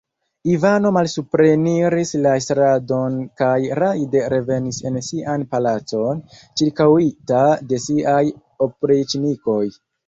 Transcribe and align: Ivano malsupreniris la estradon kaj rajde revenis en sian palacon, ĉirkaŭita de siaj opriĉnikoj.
Ivano 0.51 0.91
malsupreniris 0.95 2.13
la 2.23 2.31
estradon 2.41 3.19
kaj 3.43 3.51
rajde 3.83 4.25
revenis 4.35 4.81
en 4.91 4.99
sian 5.11 5.47
palacon, 5.55 6.25
ĉirkaŭita 6.41 7.47
de 7.71 7.85
siaj 7.89 8.21
opriĉnikoj. 8.71 9.65